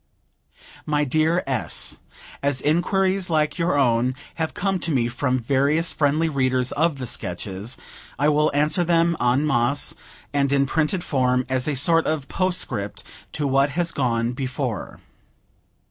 My 0.87 1.03
Dear 1.03 1.43
S.: 1.45 1.99
As 2.41 2.59
inquiries 2.59 3.29
like 3.29 3.59
your 3.59 3.77
own 3.77 4.15
have 4.41 4.55
come 4.55 4.79
to 4.79 4.89
me 4.89 5.07
from 5.07 5.37
various 5.37 5.93
friendly 5.93 6.27
readers 6.27 6.71
of 6.71 6.97
the 6.97 7.05
Sketches, 7.05 7.77
I 8.17 8.27
will 8.27 8.49
answer 8.51 8.83
them 8.83 9.15
en 9.21 9.45
masse 9.45 9.93
and 10.33 10.51
in 10.51 10.65
printed 10.65 11.03
form, 11.03 11.45
as 11.49 11.67
a 11.67 11.75
sort 11.75 12.07
of 12.07 12.27
postscript 12.27 13.03
to 13.33 13.45
what 13.45 13.69
has 13.77 13.91
gone 13.91 14.33
before. 14.33 15.01